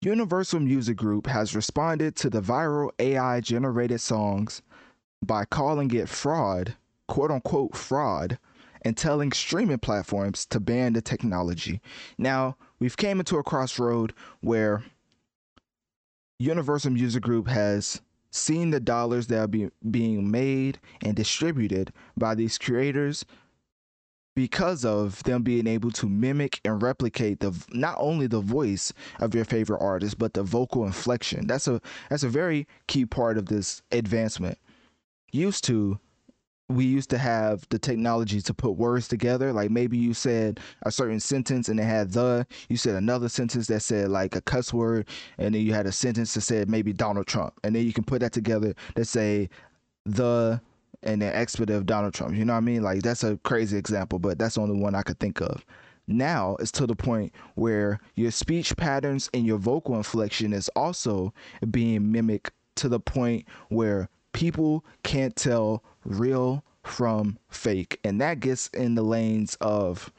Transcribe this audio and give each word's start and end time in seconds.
Universal 0.00 0.60
Music 0.60 0.96
Group 0.96 1.26
has 1.26 1.56
responded 1.56 2.14
to 2.16 2.30
the 2.30 2.40
viral 2.40 2.90
AI 3.00 3.40
generated 3.40 4.00
songs 4.00 4.62
by 5.24 5.44
calling 5.44 5.92
it 5.92 6.08
fraud, 6.08 6.76
quote 7.08 7.32
unquote 7.32 7.76
fraud, 7.76 8.38
and 8.82 8.96
telling 8.96 9.32
streaming 9.32 9.78
platforms 9.78 10.46
to 10.46 10.60
ban 10.60 10.92
the 10.92 11.02
technology. 11.02 11.80
Now, 12.16 12.56
we've 12.78 12.96
came 12.96 13.18
into 13.18 13.38
a 13.38 13.42
crossroad 13.42 14.14
where 14.40 14.84
Universal 16.38 16.92
Music 16.92 17.24
Group 17.24 17.48
has 17.48 18.00
seen 18.30 18.70
the 18.70 18.78
dollars 18.78 19.26
that 19.26 19.40
are 19.40 19.48
be, 19.48 19.68
being 19.90 20.30
made 20.30 20.78
and 21.02 21.16
distributed 21.16 21.92
by 22.16 22.36
these 22.36 22.56
creators 22.56 23.24
because 24.38 24.84
of 24.84 25.20
them 25.24 25.42
being 25.42 25.66
able 25.66 25.90
to 25.90 26.08
mimic 26.08 26.60
and 26.64 26.80
replicate 26.80 27.40
the 27.40 27.52
not 27.72 27.96
only 27.98 28.28
the 28.28 28.38
voice 28.38 28.92
of 29.18 29.34
your 29.34 29.44
favorite 29.44 29.80
artist 29.80 30.16
but 30.16 30.32
the 30.32 30.44
vocal 30.44 30.84
inflection. 30.84 31.44
That's 31.48 31.66
a 31.66 31.80
that's 32.08 32.22
a 32.22 32.28
very 32.28 32.68
key 32.86 33.04
part 33.04 33.36
of 33.36 33.46
this 33.46 33.82
advancement. 33.90 34.56
Used 35.32 35.64
to 35.64 35.98
we 36.68 36.84
used 36.84 37.10
to 37.10 37.18
have 37.18 37.66
the 37.70 37.80
technology 37.80 38.40
to 38.42 38.54
put 38.54 38.76
words 38.76 39.08
together. 39.08 39.52
Like 39.52 39.72
maybe 39.72 39.98
you 39.98 40.14
said 40.14 40.60
a 40.82 40.92
certain 40.92 41.18
sentence 41.18 41.68
and 41.68 41.80
it 41.80 41.82
had 41.82 42.12
the 42.12 42.46
you 42.68 42.76
said 42.76 42.94
another 42.94 43.28
sentence 43.28 43.66
that 43.66 43.80
said 43.80 44.08
like 44.08 44.36
a 44.36 44.40
cuss 44.40 44.72
word 44.72 45.08
and 45.38 45.52
then 45.52 45.62
you 45.62 45.74
had 45.74 45.86
a 45.86 45.92
sentence 45.92 46.32
that 46.34 46.42
said 46.42 46.70
maybe 46.70 46.92
donald 46.92 47.26
trump. 47.26 47.54
And 47.64 47.74
then 47.74 47.84
you 47.84 47.92
can 47.92 48.04
put 48.04 48.20
that 48.20 48.34
together 48.34 48.72
to 48.94 49.04
say 49.04 49.50
the 50.06 50.60
and 51.02 51.22
the 51.22 51.34
expletive 51.34 51.86
Donald 51.86 52.14
Trump. 52.14 52.34
You 52.34 52.44
know 52.44 52.54
what 52.54 52.58
I 52.58 52.62
mean? 52.62 52.82
Like 52.82 53.02
that's 53.02 53.24
a 53.24 53.36
crazy 53.44 53.76
example, 53.76 54.18
but 54.18 54.38
that's 54.38 54.56
the 54.56 54.62
only 54.62 54.80
one 54.80 54.94
I 54.94 55.02
could 55.02 55.18
think 55.18 55.40
of. 55.40 55.64
Now 56.06 56.56
it's 56.58 56.72
to 56.72 56.86
the 56.86 56.96
point 56.96 57.32
where 57.54 58.00
your 58.14 58.30
speech 58.30 58.76
patterns 58.76 59.28
and 59.34 59.46
your 59.46 59.58
vocal 59.58 59.94
inflection 59.94 60.52
is 60.52 60.68
also 60.70 61.32
being 61.70 62.10
mimicked 62.10 62.52
to 62.76 62.88
the 62.88 63.00
point 63.00 63.46
where 63.68 64.08
people 64.32 64.84
can't 65.02 65.36
tell 65.36 65.82
real 66.04 66.64
from 66.82 67.38
fake. 67.48 68.00
And 68.04 68.20
that 68.20 68.40
gets 68.40 68.68
in 68.68 68.94
the 68.94 69.02
lanes 69.02 69.56
of 69.60 70.10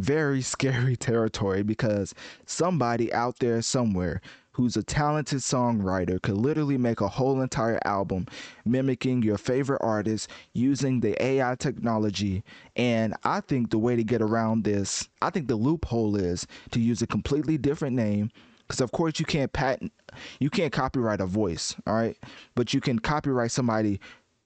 very 0.00 0.42
scary 0.42 0.96
territory 0.96 1.62
because 1.62 2.14
somebody 2.46 3.12
out 3.12 3.38
there 3.38 3.62
somewhere 3.62 4.20
who's 4.52 4.76
a 4.76 4.82
talented 4.82 5.38
songwriter, 5.38 6.20
could 6.20 6.36
literally 6.36 6.78
make 6.78 7.00
a 7.00 7.08
whole 7.08 7.40
entire 7.40 7.80
album 7.84 8.26
mimicking 8.64 9.22
your 9.22 9.38
favorite 9.38 9.80
artist 9.82 10.28
using 10.52 11.00
the 11.00 11.20
AI 11.22 11.54
technology. 11.56 12.42
And 12.76 13.14
I 13.24 13.40
think 13.40 13.70
the 13.70 13.78
way 13.78 13.96
to 13.96 14.04
get 14.04 14.22
around 14.22 14.64
this, 14.64 15.08
I 15.22 15.30
think 15.30 15.48
the 15.48 15.56
loophole 15.56 16.16
is 16.16 16.46
to 16.72 16.80
use 16.80 17.02
a 17.02 17.06
completely 17.06 17.58
different 17.58 17.96
name. 17.96 18.30
Because 18.66 18.80
of 18.80 18.92
course 18.92 19.18
you 19.18 19.24
can't 19.26 19.52
patent, 19.52 19.92
you 20.38 20.48
can't 20.48 20.72
copyright 20.72 21.20
a 21.20 21.26
voice, 21.26 21.74
all 21.88 21.94
right? 21.94 22.16
But 22.54 22.72
you 22.72 22.80
can 22.80 23.00
copyright 23.00 23.50
somebody 23.50 23.98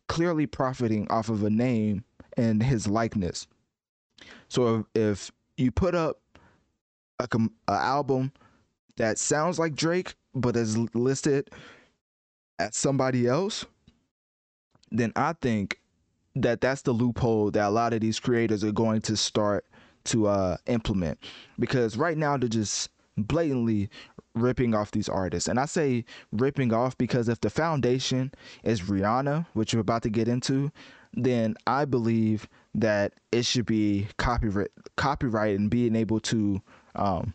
clearly 0.09 0.47
profiting 0.47 1.07
off 1.11 1.29
of 1.29 1.45
a 1.45 1.51
name 1.51 2.05
and 2.39 2.63
his 2.63 2.87
likeness. 2.87 3.47
So 4.49 4.87
if, 4.95 5.31
you 5.57 5.71
put 5.71 5.95
up 5.95 6.21
a, 7.21 7.29
a 7.69 7.73
album 7.73 8.33
that 8.97 9.19
sounds 9.19 9.59
like 9.59 9.75
Drake 9.75 10.15
but 10.35 10.57
is 10.57 10.77
listed 10.95 11.51
as 12.59 12.77
somebody 12.77 13.27
else, 13.27 13.65
then 14.91 15.13
I 15.17 15.35
think 15.41 15.81
that 16.37 16.61
that's 16.61 16.83
the 16.83 16.93
loophole 16.93 17.51
that 17.53 17.67
a 17.67 17.71
lot 17.71 17.93
of 17.93 18.01
these 18.01 18.21
creators 18.21 18.65
are 18.65 18.73
going 18.73 19.01
to 19.03 19.17
start 19.17 19.65
to 20.05 20.27
uh, 20.27 20.57
implement 20.67 21.19
because 21.59 21.97
right 21.97 22.19
now 22.19 22.37
they're 22.37 22.49
just 22.49 22.91
blatantly 23.17 23.89
ripping 24.35 24.75
off 24.75 24.91
these 24.91 25.09
artists. 25.09 25.49
And 25.49 25.59
I 25.59 25.67
say 25.67 26.05
ripping 26.33 26.73
off 26.73 26.99
because 26.99 27.29
if 27.29 27.41
the 27.41 27.51
foundation 27.51 28.33
is 28.65 28.83
Rihanna, 28.83 29.47
which 29.55 29.75
we're 29.75 29.81
about 29.81 30.03
to 30.03 30.11
get 30.11 30.29
into, 30.29 30.73
then 31.13 31.55
I 31.67 31.85
believe 31.85 32.49
that 32.75 33.15
it 33.31 33.47
should 33.47 33.67
be 33.67 34.09
copyright 34.17 34.71
copyright 34.97 35.57
and 35.57 35.71
being 35.71 35.95
able 35.95 36.19
to 36.21 36.61
um, 36.97 37.35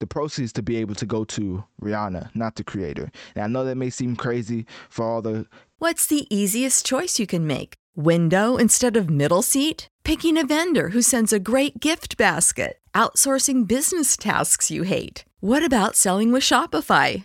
the 0.00 0.06
proceeds 0.06 0.52
to 0.54 0.62
be 0.62 0.76
able 0.78 0.94
to 0.96 1.06
go 1.06 1.24
to 1.24 1.64
Rihanna, 1.80 2.34
not 2.34 2.56
the 2.56 2.64
creator. 2.64 3.10
And 3.34 3.44
I 3.44 3.46
know 3.46 3.64
that 3.64 3.76
may 3.76 3.90
seem 3.90 4.16
crazy 4.16 4.66
for 4.88 5.04
all 5.04 5.22
the. 5.22 5.46
What's 5.78 6.06
the 6.06 6.26
easiest 6.34 6.84
choice 6.84 7.18
you 7.18 7.26
can 7.26 7.46
make? 7.46 7.74
Window 7.94 8.56
instead 8.56 8.96
of 8.96 9.08
middle 9.08 9.42
seat? 9.42 9.88
Picking 10.02 10.36
a 10.36 10.46
vendor 10.46 10.88
who 10.88 11.02
sends 11.02 11.32
a 11.32 11.38
great 11.38 11.80
gift 11.80 12.16
basket? 12.16 12.78
Outsourcing 12.94 13.68
business 13.68 14.16
tasks 14.16 14.70
you 14.70 14.82
hate? 14.82 15.24
What 15.40 15.64
about 15.64 15.96
selling 15.96 16.32
with 16.32 16.42
Shopify? 16.42 17.24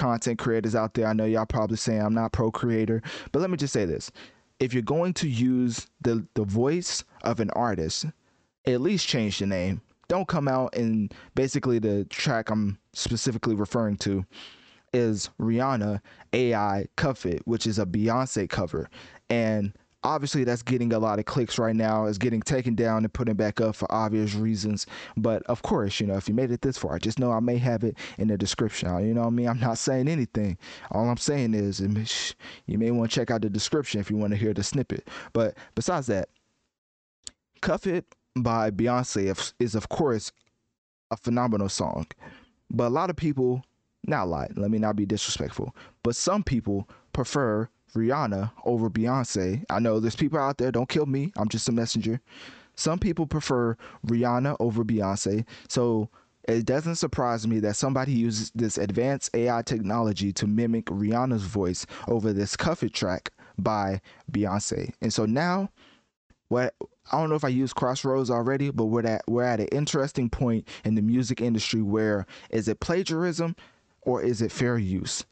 Content 0.00 0.38
creators 0.38 0.74
out 0.74 0.94
there, 0.94 1.06
I 1.06 1.12
know 1.12 1.26
y'all 1.26 1.44
probably 1.44 1.76
saying 1.76 2.00
I'm 2.00 2.14
not 2.14 2.32
pro 2.32 2.50
creator, 2.50 3.02
but 3.32 3.40
let 3.40 3.50
me 3.50 3.58
just 3.58 3.74
say 3.74 3.84
this. 3.84 4.10
If 4.58 4.72
you're 4.72 4.82
going 4.82 5.12
to 5.14 5.28
use 5.28 5.86
the 6.00 6.26
the 6.34 6.44
voice 6.44 7.04
of 7.22 7.38
an 7.38 7.50
artist, 7.50 8.06
at 8.66 8.80
least 8.80 9.06
change 9.06 9.38
the 9.38 9.46
name. 9.46 9.82
Don't 10.08 10.26
come 10.26 10.48
out 10.48 10.74
and 10.74 11.14
basically 11.34 11.78
the 11.78 12.04
track 12.06 12.50
I'm 12.50 12.78
specifically 12.94 13.54
referring 13.54 13.98
to 13.98 14.24
is 14.92 15.30
Rihanna 15.38 16.00
AI 16.32 16.86
Cuff 16.96 17.26
It, 17.26 17.42
which 17.44 17.66
is 17.66 17.78
a 17.78 17.86
Beyonce 17.86 18.48
cover. 18.48 18.88
And 19.28 19.72
obviously 20.02 20.44
that's 20.44 20.62
getting 20.62 20.92
a 20.92 20.98
lot 20.98 21.18
of 21.18 21.24
clicks 21.24 21.58
right 21.58 21.76
now. 21.76 22.06
It's 22.06 22.18
getting 22.18 22.40
taken 22.40 22.74
down 22.74 23.04
and 23.04 23.12
putting 23.12 23.34
back 23.34 23.60
up 23.60 23.74
for 23.76 23.90
obvious 23.92 24.34
reasons. 24.34 24.86
But 25.16 25.42
of 25.44 25.62
course 25.62 26.00
you 26.00 26.06
know 26.06 26.16
if 26.16 26.28
you 26.28 26.34
made 26.34 26.50
it 26.50 26.62
this 26.62 26.78
far 26.78 26.94
I 26.94 26.98
just 26.98 27.18
know 27.18 27.32
i 27.32 27.40
may 27.40 27.58
have 27.58 27.84
it 27.84 27.96
in 28.18 28.28
the 28.28 28.38
description. 28.38 29.06
You 29.06 29.14
know 29.14 29.22
what 29.22 29.26
i 29.28 29.30
mean? 29.30 29.48
I'm 29.48 29.60
not 29.60 29.78
saying 29.78 30.08
anything. 30.08 30.58
All 30.90 31.08
i'm 31.08 31.16
saying 31.16 31.54
is 31.54 31.80
you 32.66 32.78
may 32.78 32.90
want 32.90 33.10
to 33.10 33.14
check 33.14 33.30
out 33.30 33.42
the 33.42 33.50
description 33.50 34.00
if 34.00 34.10
you 34.10 34.16
want 34.16 34.32
to 34.32 34.38
hear 34.38 34.54
the 34.54 34.62
snippet. 34.62 35.08
But 35.32 35.56
besides 35.74 36.06
that 36.08 36.28
cuff 37.60 37.86
it 37.86 38.06
by 38.36 38.70
beyonce 38.70 39.52
is 39.58 39.74
of 39.74 39.88
course 39.88 40.32
a 41.10 41.16
phenomenal 41.16 41.68
song. 41.68 42.06
But 42.70 42.86
a 42.86 42.90
lot 42.90 43.10
of 43.10 43.16
people 43.16 43.64
not 44.06 44.24
a 44.24 44.26
lot 44.26 44.56
let 44.56 44.70
me 44.70 44.78
not 44.78 44.96
be 44.96 45.04
disrespectful 45.04 45.76
but 46.02 46.16
some 46.16 46.42
people 46.42 46.88
prefer 47.12 47.68
Rihanna 47.94 48.52
over 48.64 48.90
Beyonce. 48.90 49.64
I 49.70 49.78
know 49.78 50.00
there's 50.00 50.16
people 50.16 50.38
out 50.38 50.58
there, 50.58 50.70
don't 50.72 50.88
kill 50.88 51.06
me. 51.06 51.32
I'm 51.36 51.48
just 51.48 51.68
a 51.68 51.72
messenger. 51.72 52.20
Some 52.76 52.98
people 52.98 53.26
prefer 53.26 53.76
Rihanna 54.06 54.56
over 54.58 54.84
Beyonce. 54.84 55.44
So 55.68 56.08
it 56.48 56.64
doesn't 56.64 56.96
surprise 56.96 57.46
me 57.46 57.60
that 57.60 57.76
somebody 57.76 58.12
uses 58.12 58.50
this 58.54 58.78
advanced 58.78 59.30
AI 59.34 59.62
technology 59.62 60.32
to 60.34 60.46
mimic 60.46 60.86
Rihanna's 60.86 61.44
voice 61.44 61.86
over 62.08 62.32
this 62.32 62.56
Cuff 62.56 62.82
It 62.82 62.94
track 62.94 63.30
by 63.58 64.00
Beyonce. 64.32 64.92
And 65.00 65.12
so 65.12 65.26
now, 65.26 65.70
what 66.48 66.74
I 67.12 67.20
don't 67.20 67.28
know 67.28 67.36
if 67.36 67.44
I 67.44 67.48
used 67.48 67.74
Crossroads 67.74 68.30
already, 68.30 68.70
but 68.70 68.86
we're 68.86 69.06
at 69.06 69.22
we're 69.28 69.44
at 69.44 69.60
an 69.60 69.68
interesting 69.68 70.30
point 70.30 70.66
in 70.84 70.94
the 70.94 71.02
music 71.02 71.40
industry 71.40 71.82
where 71.82 72.26
is 72.50 72.68
it 72.68 72.80
plagiarism 72.80 73.56
or 74.02 74.22
is 74.22 74.40
it 74.40 74.52
fair 74.52 74.78
use? 74.78 75.24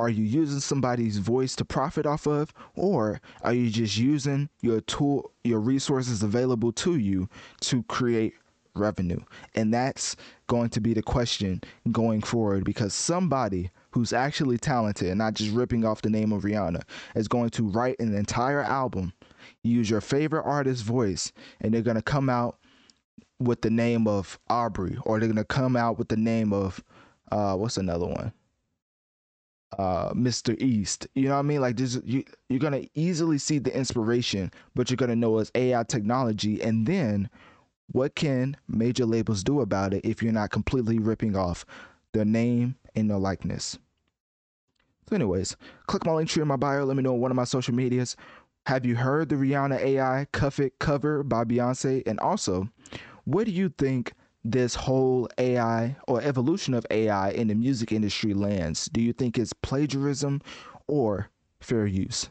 Are 0.00 0.08
you 0.08 0.24
using 0.24 0.60
somebody's 0.60 1.18
voice 1.18 1.54
to 1.56 1.64
profit 1.66 2.06
off 2.06 2.26
of, 2.26 2.54
or 2.74 3.20
are 3.42 3.52
you 3.52 3.68
just 3.68 3.98
using 3.98 4.48
your 4.62 4.80
tool, 4.80 5.30
your 5.44 5.60
resources 5.60 6.22
available 6.22 6.72
to 6.72 6.96
you 6.96 7.28
to 7.60 7.82
create 7.82 8.32
revenue? 8.74 9.20
And 9.54 9.74
that's 9.74 10.16
going 10.46 10.70
to 10.70 10.80
be 10.80 10.94
the 10.94 11.02
question 11.02 11.60
going 11.92 12.22
forward 12.22 12.64
because 12.64 12.94
somebody 12.94 13.70
who's 13.90 14.14
actually 14.14 14.56
talented 14.56 15.08
and 15.08 15.18
not 15.18 15.34
just 15.34 15.52
ripping 15.52 15.84
off 15.84 16.00
the 16.00 16.08
name 16.08 16.32
of 16.32 16.44
Rihanna 16.44 16.80
is 17.14 17.28
going 17.28 17.50
to 17.50 17.68
write 17.68 18.00
an 18.00 18.16
entire 18.16 18.62
album, 18.62 19.12
use 19.62 19.90
your 19.90 20.00
favorite 20.00 20.44
artist's 20.46 20.82
voice, 20.82 21.30
and 21.60 21.74
they're 21.74 21.82
going 21.82 21.96
to 21.96 22.02
come 22.02 22.30
out 22.30 22.56
with 23.38 23.60
the 23.60 23.70
name 23.70 24.08
of 24.08 24.38
Aubrey, 24.48 24.96
or 25.04 25.18
they're 25.18 25.28
going 25.28 25.36
to 25.36 25.44
come 25.44 25.76
out 25.76 25.98
with 25.98 26.08
the 26.08 26.16
name 26.16 26.54
of, 26.54 26.82
uh, 27.30 27.54
what's 27.54 27.76
another 27.76 28.06
one? 28.06 28.32
Uh 29.78 30.12
Mr. 30.12 30.60
East. 30.60 31.06
You 31.14 31.24
know 31.28 31.34
what 31.34 31.40
I 31.40 31.42
mean? 31.42 31.60
Like 31.60 31.76
this 31.76 32.00
you 32.04 32.24
you're 32.48 32.58
gonna 32.58 32.84
easily 32.94 33.38
see 33.38 33.58
the 33.58 33.76
inspiration, 33.76 34.50
but 34.74 34.90
you're 34.90 34.96
gonna 34.96 35.16
know 35.16 35.38
it's 35.38 35.52
AI 35.54 35.82
technology 35.84 36.60
and 36.60 36.86
then 36.86 37.30
what 37.92 38.14
can 38.14 38.56
major 38.68 39.04
labels 39.04 39.42
do 39.42 39.60
about 39.60 39.92
it 39.94 40.04
if 40.04 40.22
you're 40.22 40.32
not 40.32 40.50
completely 40.50 40.98
ripping 40.98 41.36
off 41.36 41.64
their 42.12 42.24
name 42.24 42.76
and 42.94 43.10
their 43.10 43.18
likeness? 43.18 43.78
So, 45.08 45.16
anyways, 45.16 45.56
click 45.86 46.04
my 46.06 46.12
Linktree 46.12 46.42
in 46.42 46.48
my 46.48 46.56
bio. 46.56 46.84
Let 46.84 46.96
me 46.96 47.02
know 47.02 47.14
on 47.14 47.20
one 47.20 47.32
of 47.32 47.36
my 47.36 47.44
social 47.44 47.74
medias. 47.74 48.16
Have 48.66 48.86
you 48.86 48.94
heard 48.94 49.28
the 49.28 49.34
Rihanna 49.34 49.80
AI 49.80 50.26
Cuff 50.32 50.60
It 50.60 50.78
cover 50.78 51.24
by 51.24 51.44
Beyonce? 51.44 52.06
And 52.06 52.20
also, 52.20 52.68
what 53.24 53.46
do 53.46 53.50
you 53.52 53.70
think 53.70 54.12
this 54.44 54.74
whole 54.74 55.28
AI 55.38 55.96
or 56.08 56.20
evolution 56.22 56.74
of 56.74 56.86
AI 56.90 57.30
in 57.30 57.48
the 57.48 57.54
music 57.54 57.92
industry 57.92 58.34
lands? 58.34 58.86
Do 58.92 59.00
you 59.00 59.12
think 59.12 59.38
it's 59.38 59.52
plagiarism 59.52 60.40
or 60.86 61.30
fair 61.60 61.86
use? 61.86 62.30